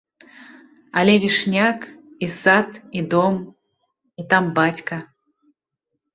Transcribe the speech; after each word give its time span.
Але 1.01 1.13
вішняк, 1.23 1.79
і 2.29 2.31
сад, 2.39 2.81
і 3.01 3.05
дом, 3.13 3.35
і 4.23 4.27
там 4.35 4.51
бацька. 4.59 4.95